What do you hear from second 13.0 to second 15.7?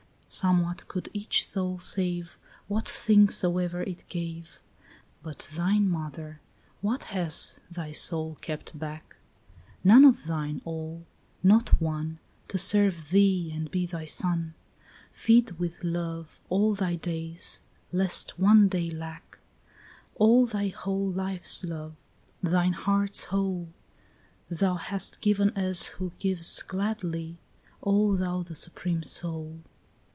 thee and be thy son, Feed